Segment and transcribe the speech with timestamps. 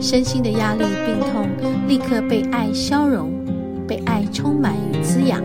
[0.00, 1.46] 身心的压力、病痛
[1.86, 3.30] 立刻被爱消融，
[3.86, 5.38] 被爱充满与滋养。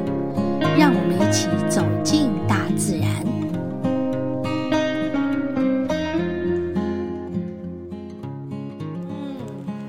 [0.78, 3.10] 让我们一起走进大自然。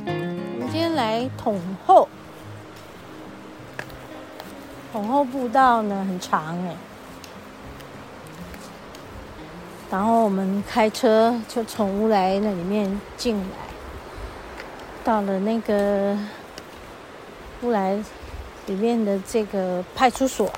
[0.04, 2.08] 嗯，我们今天来统后，
[4.92, 6.74] 统后步道呢很长哎。
[9.90, 13.44] 然后我们开车就从乌来那里面进来，
[15.06, 16.18] 到了那个
[17.62, 17.96] 乌来
[18.66, 20.50] 里面的这个派出所，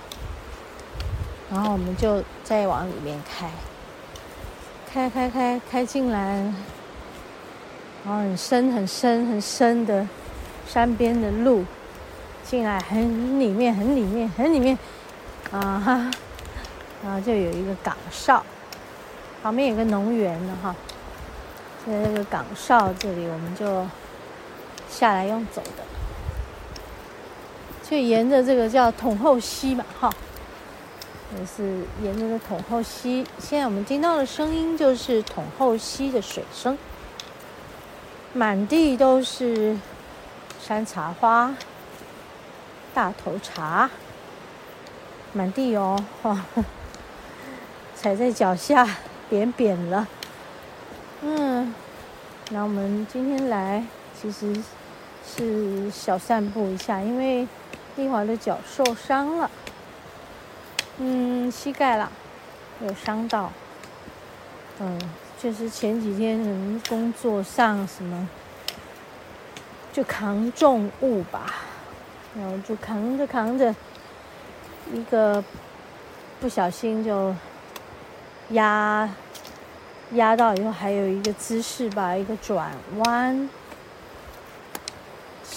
[1.52, 3.50] 然后我们就再往里面开，
[4.90, 6.36] 开开开开进来，
[8.02, 10.08] 然后很深很深很深的
[10.66, 11.62] 山边的路，
[12.42, 14.78] 进来很里面很里面很里面，
[15.50, 16.10] 啊哈，
[17.04, 18.42] 然后就有一个岗哨。
[19.42, 20.74] 旁边有个农园的哈，
[21.86, 23.86] 在那个岗哨这里，我们就
[24.90, 25.84] 下来用走的，
[27.88, 30.12] 就沿着这个叫统后溪嘛哈，
[31.38, 33.26] 也是沿着这统后溪。
[33.38, 36.76] 现在我们听到的声音就是统后溪的水声，
[38.32, 39.76] 满地都是
[40.60, 41.54] 山茶花、
[42.92, 43.90] 大头茶，
[45.32, 46.44] 满地哦哈，
[47.94, 48.88] 踩在脚下。
[49.30, 50.08] 扁扁了，
[51.20, 51.74] 嗯，
[52.48, 53.84] 那我们今天来
[54.18, 54.56] 其实
[55.36, 57.46] 是小散步一下，因为
[57.96, 59.50] 丽华的脚受伤了，
[60.98, 62.10] 嗯，膝盖啦，
[62.80, 63.52] 有伤到，
[64.80, 64.98] 嗯，
[65.38, 68.28] 就是前几天可能工作上什么，
[69.92, 71.54] 就扛重物吧，
[72.36, 73.74] 然后就扛着扛着，
[74.92, 75.44] 一个
[76.40, 77.34] 不小心就。
[78.52, 79.06] 压
[80.12, 83.50] 压到以后，还有一个姿势吧，一个转弯，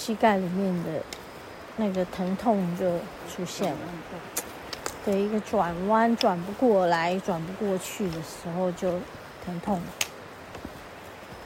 [0.04, 0.90] 膝盖里面的
[1.78, 2.98] 那个疼痛就
[3.30, 3.78] 出现了。
[5.06, 8.94] 对，一个转弯转不过来、转不过去的时候就
[9.46, 9.84] 疼痛了。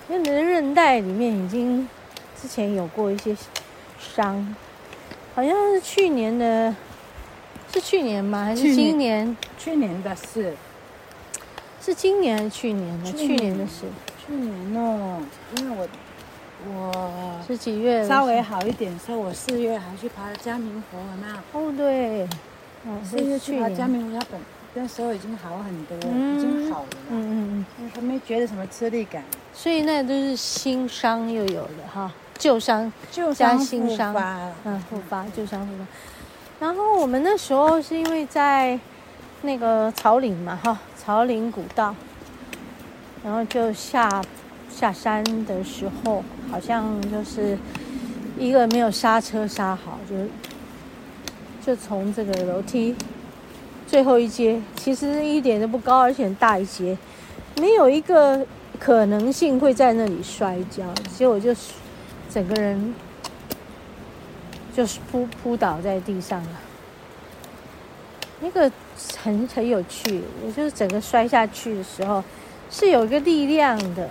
[0.07, 1.85] 因为你的韧带里面已经
[2.41, 3.35] 之前有过一些
[3.99, 4.55] 伤，
[5.33, 6.73] 好像是去年的，
[7.73, 8.45] 是去年吗？
[8.45, 9.35] 还是今年？
[9.57, 10.55] 去年的事。
[11.81, 13.11] 是今年还是去年的？
[13.11, 13.81] 去年，去年的事。
[14.25, 15.21] 去年哦，
[15.57, 15.87] 因为我
[16.67, 18.07] 我是几月？
[18.07, 21.35] 稍微好一点，所以我四月还去爬了嘉明湖，有没有？
[21.69, 22.23] 哦，对，
[22.85, 24.39] 哦，四月去爬嘉明湖，它本
[24.73, 26.87] 那时候已经好很多，嗯、已经好了。
[27.09, 29.23] 嗯嗯嗯，还没觉得什么吃力感。
[29.53, 34.15] 所以那都是新伤又有了哈，旧伤旧伤新伤，
[34.63, 35.85] 嗯，复发旧伤复发。
[36.59, 38.79] 然后我们那时候是因为在
[39.41, 40.77] 那个草岭嘛，哈。
[40.97, 41.95] 草岭古道，
[43.23, 44.09] 然后就下
[44.75, 46.21] 下山的时候，
[46.51, 47.57] 好像就是
[48.37, 50.15] 一个没有刹车刹好，就
[51.65, 52.93] 就从这个楼梯
[53.87, 56.97] 最后一阶，其实一点都不高，而且很大一阶，
[57.61, 58.45] 没有一个
[58.77, 60.83] 可能性会在那里摔跤，
[61.17, 61.71] 结果就是
[62.29, 62.93] 整个人
[64.75, 66.59] 就是扑扑倒在地上了，
[68.41, 68.71] 那个。
[69.21, 72.23] 很很有趣，我就是整个摔下去的时候，
[72.71, 74.09] 是有一个力量的，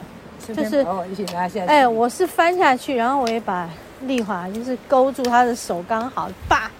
[0.52, 1.66] 就是一起拉下去。
[1.66, 3.70] 哎，我是翻下去，然后我也把
[4.02, 6.70] 丽华就是勾住她的手，刚好，叭，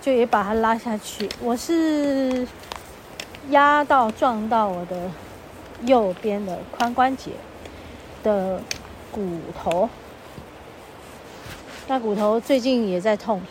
[0.00, 1.28] 就也把她拉下去。
[1.40, 2.46] 我是
[3.50, 5.10] 压到撞到我的
[5.82, 7.32] 右边的髋关节
[8.22, 8.60] 的
[9.10, 9.88] 骨头，
[11.86, 13.42] 那骨头最近也在痛，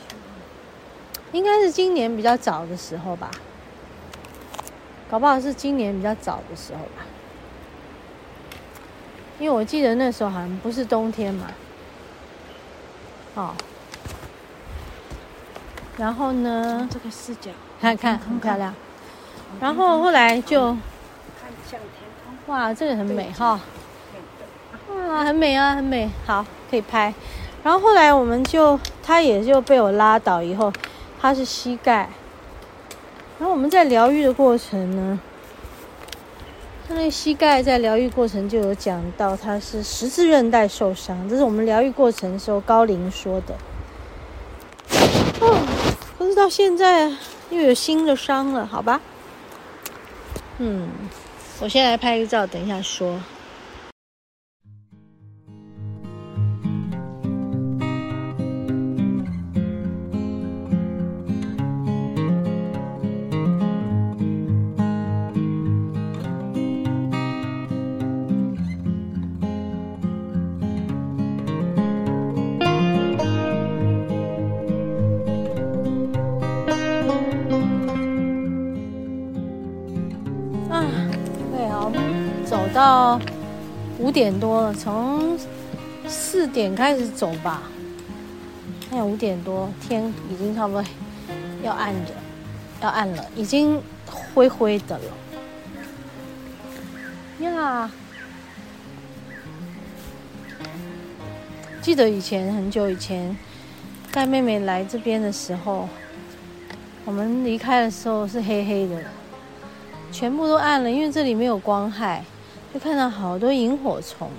[1.31, 3.30] 应该是今年比较早的时候吧。
[5.10, 7.06] 搞不好是今年比较早的时候吧，
[9.39, 11.48] 因为我记得那时候好像不是冬天嘛，
[13.36, 13.54] 哦，
[15.98, 18.74] 然后呢，这个视角看看很漂亮，
[19.60, 20.72] 然后后来就
[21.39, 23.60] 看向天空，哇，这个很美哈，
[25.07, 27.13] 哇，很美啊，很美，好，可以拍。
[27.63, 30.74] 然后后来我们就，他也就被我拉倒以后，
[31.19, 32.10] 他是膝盖。
[33.38, 35.19] 然后我们在疗愈的过程呢，
[36.88, 43.54] 他那膝盖在疗愈过程就有讲到，他是十字韧带受伤，这是我们疗愈过程的时候高龄说的。
[45.42, 45.68] 哦，
[46.18, 47.12] 可是到现在
[47.50, 49.01] 又有新的伤了，好吧？
[50.60, 50.88] 嗯，
[51.60, 53.19] 我先来拍个照，等一下说。
[82.88, 83.19] 到
[84.00, 85.38] 五点多了，从
[86.07, 87.63] 四点开始走吧。
[88.80, 90.81] 现在五点多，天已经差不多
[91.62, 92.13] 要暗着，
[92.80, 93.81] 要暗了，已经
[94.34, 95.04] 灰灰的了。
[97.42, 97.92] 呀，
[101.81, 103.36] 记得以前很久以前
[104.13, 105.90] 带妹妹来这边的时候，
[107.04, 109.04] 我们离开的时候是黑黑的，
[110.10, 112.24] 全部都暗了，因为这里没有光害。
[112.79, 114.29] 看到好多萤火虫，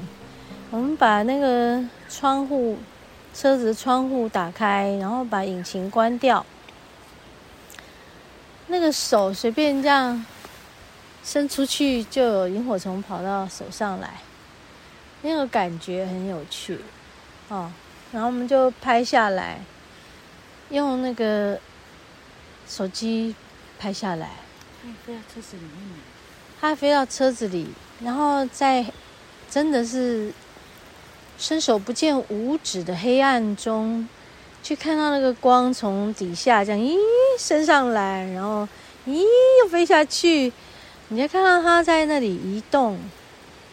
[0.70, 2.78] 我们把那个窗户、
[3.34, 6.44] 车子窗户打开，然后把引擎关掉。
[8.68, 10.24] 那个手随便这样
[11.24, 14.14] 伸出去，就有萤火虫跑到手上来，
[15.22, 16.78] 那个感觉很有趣
[17.48, 17.72] 哦。
[18.12, 19.60] 然后我们就拍下来，
[20.70, 21.58] 用那个
[22.66, 23.34] 手机
[23.78, 24.30] 拍下来。
[25.04, 25.72] 飞到车子里面，
[26.60, 27.68] 它飞到车子里。
[28.00, 28.86] 然后在
[29.50, 30.32] 真的是
[31.36, 34.08] 伸手不见五指的黑暗中，
[34.62, 36.96] 去看到那个光从底下这样咦
[37.38, 38.68] 升上来，然后
[39.06, 39.24] 咦
[39.62, 40.52] 又飞下去，
[41.08, 42.98] 你就看到它在那里移动。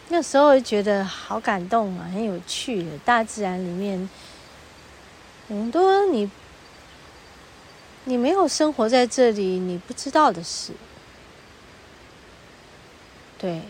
[0.08, 2.86] 那时候就觉得好感动啊，很有趣。
[3.04, 4.08] 大自然里面
[5.48, 6.30] 很多你
[8.04, 10.72] 你没有生活在这里，你不知道的事，
[13.38, 13.62] 对。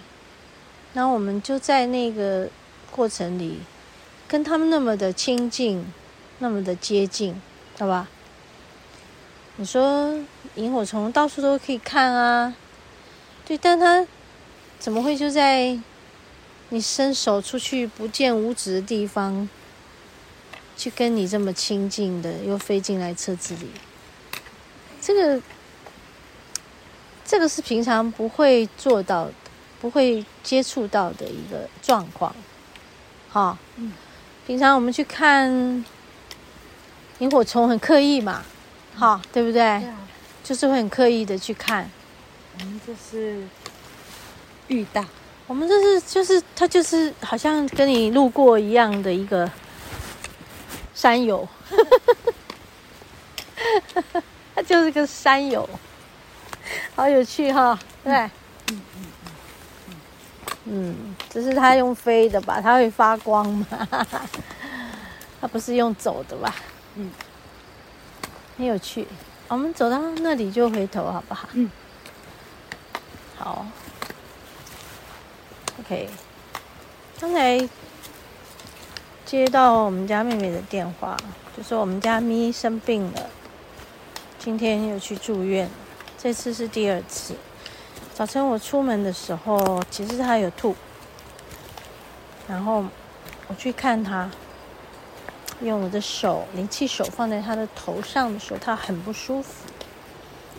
[0.92, 2.48] 那我们就在那个
[2.90, 3.60] 过程里，
[4.26, 5.84] 跟他们那么的亲近，
[6.38, 7.40] 那么的接近，
[7.78, 8.08] 好吧？
[9.56, 10.18] 你说
[10.54, 12.54] 萤火虫到处都可以看啊，
[13.44, 14.06] 对，但它
[14.78, 15.78] 怎么会就在
[16.70, 19.48] 你伸手出去不见五指的地方，
[20.78, 23.68] 去跟你这么亲近的，又飞进来车子里？
[25.02, 25.42] 这个，
[27.24, 29.28] 这个是平常不会做到。
[29.80, 32.34] 不会接触到的一个状况，
[33.30, 33.92] 哈，嗯，
[34.46, 35.84] 平常我们去看
[37.18, 38.42] 萤火虫很刻意嘛，
[38.96, 39.54] 哈，对不对？
[39.54, 39.96] 对啊，
[40.42, 41.88] 就是会很刻意的去看。
[42.58, 43.42] 我们这是
[44.68, 45.04] 遇到，
[45.46, 49.50] 我们这是就是他就是好像跟你路过一样的一个
[50.94, 51.46] 山友，
[54.54, 55.68] 他就是个山友，
[56.94, 58.14] 好有趣哈，对。
[58.68, 59.06] 嗯嗯，
[61.30, 62.60] 这是它用飞的吧？
[62.60, 63.66] 它会发光吗？
[65.40, 66.54] 它不是用走的吧？
[66.96, 67.10] 嗯，
[68.56, 69.06] 很有趣。
[69.48, 71.48] 我们走到那里就回头，好不好？
[71.52, 71.70] 嗯，
[73.36, 73.66] 好。
[75.78, 76.08] OK，
[77.20, 77.68] 刚才
[79.24, 81.16] 接到我们家妹妹的电话，
[81.56, 83.30] 就说我们家咪生病了，
[84.38, 85.68] 今天又去住院，
[86.18, 87.34] 这次是第二次。
[88.16, 90.74] 早晨我出门的时候，其实他有吐，
[92.48, 92.82] 然后
[93.46, 94.30] 我去看他，
[95.60, 99.68] 用我的手灵气手放在他的头上的时候，他很不舒服，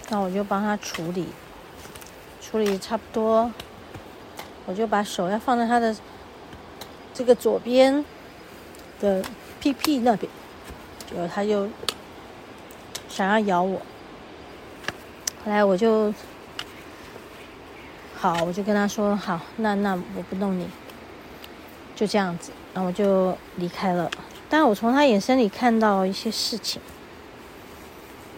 [0.10, 1.30] 那我就帮他处理，
[2.40, 3.52] 处理差不多，
[4.68, 5.98] 我就把手要放在他的
[7.12, 8.06] 这个左边
[9.00, 9.26] 的
[9.60, 10.32] 屁屁那边，
[11.10, 11.68] 结果他就
[13.10, 13.80] 想要咬我，
[15.44, 16.14] 后来我就。
[18.20, 20.68] 好，我就跟他说好，那那我不弄你，
[21.96, 24.10] 就这样子，然后我就离开了。
[24.50, 26.82] 但我从他眼神里看到一些事情，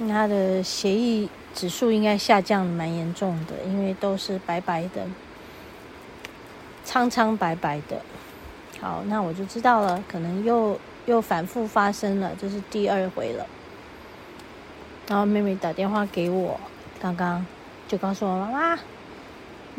[0.10, 5.08] 他的协议指数应该下降蛮严重的，因为都是白白的，
[6.84, 8.02] 苍苍白白的。
[8.82, 13.46] 好，那我就知道了，可能又又反复发生了，这是第二回了。
[15.08, 16.60] 然后妹妹打电话给我，
[17.02, 17.46] 刚刚
[17.88, 18.80] 就告诉我妈妈。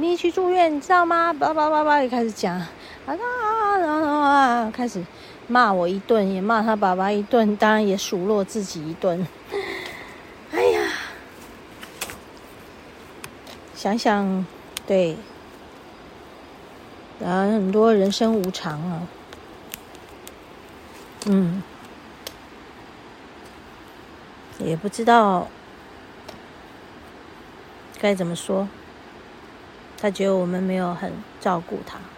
[0.00, 1.30] 你去住院，你知道吗？
[1.32, 2.68] 叭叭叭叭，就开始讲，啊
[3.06, 5.04] 啊，然后啊，开始
[5.46, 9.26] 骂我一顿，也骂他爸爸一顿，当然也数落自己一顿。
[10.52, 10.80] 哎呀，
[13.74, 14.46] 想想，
[14.86, 15.16] 对，
[17.22, 19.02] 啊，很多人生无常啊，
[21.26, 21.62] 嗯，
[24.58, 25.46] 也不知道
[28.00, 28.66] 该怎么说。
[30.00, 32.14] 他觉得我们没有很照顾他，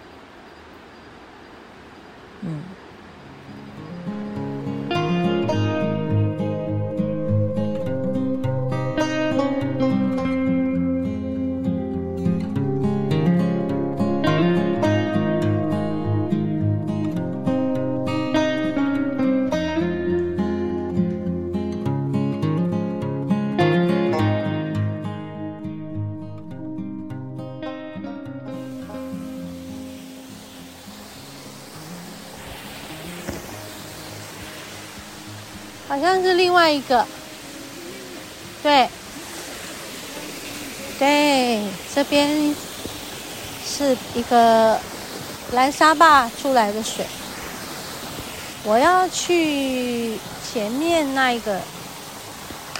[2.43, 2.82] 嗯。
[36.03, 37.07] 像是另外一个，
[38.61, 38.89] 对，
[40.99, 41.63] 对，
[41.95, 42.53] 这边
[43.65, 44.81] 是一个
[45.53, 47.07] 蓝沙坝出来的水。
[48.65, 50.19] 我要去
[50.53, 51.61] 前面那一个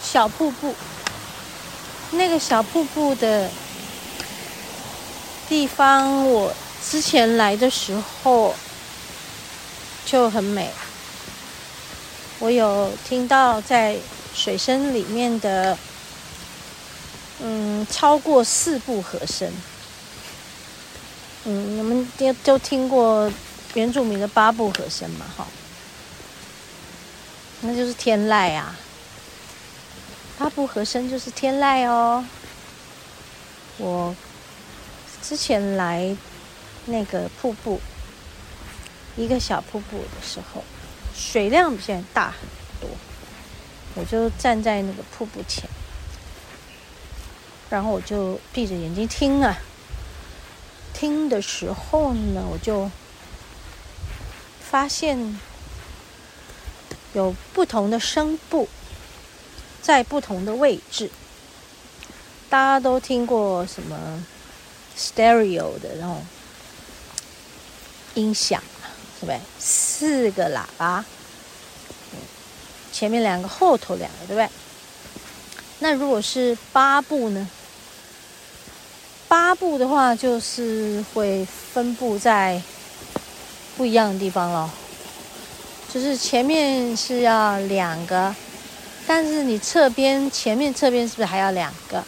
[0.03, 0.75] 小瀑布，
[2.11, 3.49] 那个小瀑布的
[5.49, 6.53] 地方，我
[6.85, 8.53] 之前来的时候
[10.05, 10.69] 就很美。
[12.43, 13.97] 我有听到在
[14.35, 15.79] 水声里面的，
[17.41, 19.49] 嗯，超过四部和声。
[21.45, 23.31] 嗯，你们都都听过
[23.75, 25.27] 原住民的八部和声嘛？
[25.37, 25.47] 哈，
[27.61, 28.77] 那就是天籁啊。
[30.37, 32.27] 八部和声就是天籁哦。
[33.79, 34.17] 我
[35.23, 36.17] 之前来
[36.87, 37.81] 那个瀑布，
[39.17, 40.65] 一个小瀑布的时候。
[41.15, 42.41] 水量比现在大很
[42.81, 42.91] 多，
[43.95, 45.69] 我就站在那个瀑布前，
[47.71, 49.59] 然后我就闭着眼睛听啊。
[50.93, 52.91] 听的时候呢，我就
[54.61, 55.39] 发现
[57.13, 58.69] 有不同的声部
[59.81, 61.11] 在不同的位置。
[62.49, 64.25] 大家都听过什么
[64.97, 66.25] stereo 的那种
[68.15, 68.63] 音响。
[69.21, 69.41] 对不对？
[70.03, 71.05] 四个喇叭，
[72.91, 74.49] 前面两个，后头两个，对不对？
[75.79, 77.49] 那如果是八部呢？
[79.29, 82.61] 八部的话，就是会分布在
[83.77, 84.69] 不一样的地方咯。
[85.95, 88.35] 就是前面是要两个，
[89.07, 92.03] 但是你侧边、前面、侧边是不是还要两个？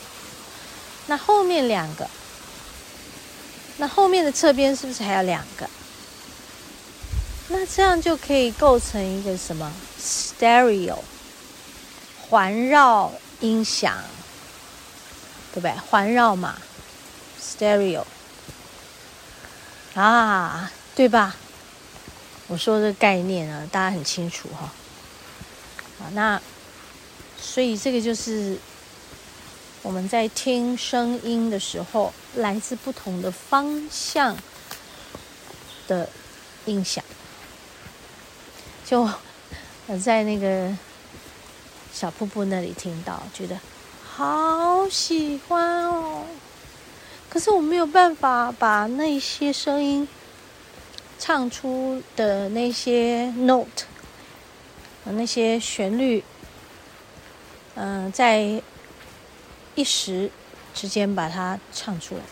[1.07, 2.11] 那后面两个，
[3.77, 5.71] 那后面的侧边是不是还要两个？
[7.49, 9.71] 那这样就可以构成一个什么
[10.01, 10.99] stereo
[12.29, 14.03] 环绕音响，
[15.53, 15.71] 对不对？
[15.73, 16.57] 环绕嘛
[17.41, 18.05] ，stereo
[19.95, 21.37] 啊，对吧？
[22.47, 24.73] 我说这个概念啊，大家很清楚哈。
[26.01, 26.41] 啊，那
[27.41, 28.59] 所以这个就是
[29.83, 34.37] 我们在听声音的时候，来自不同的方向
[35.87, 36.09] 的
[36.65, 37.05] 音响。
[38.85, 39.09] 就
[39.87, 40.71] 我在那个
[41.93, 43.59] 小瀑布那里听到，觉得
[44.05, 46.25] 好喜欢哦。
[47.31, 50.07] 可是我没有办法把那些声音
[51.19, 53.87] 唱出的那些 note，
[55.05, 56.23] 那些旋律，
[57.75, 58.63] 嗯，在
[59.75, 60.31] 一时
[60.75, 62.23] 之间把它唱出来，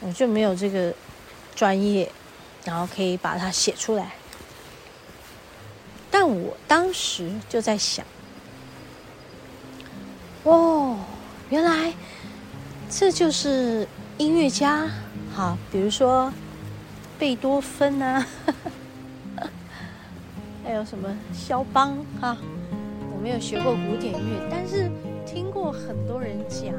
[0.00, 0.92] 我就没有这个
[1.54, 2.10] 专业，
[2.64, 4.12] 然后可以把它写出来。
[6.10, 8.04] 但我当时就在想，
[10.44, 10.96] 哦，
[11.50, 11.92] 原来
[12.90, 13.86] 这就是
[14.16, 14.88] 音乐家，
[15.34, 16.32] 好，比如说
[17.18, 18.26] 贝多芬啊，
[20.64, 22.36] 还有什么肖邦啊，
[23.12, 24.90] 我没有学过古典乐，但是
[25.26, 26.72] 听过很多人讲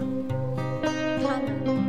[1.21, 1.88] 他们。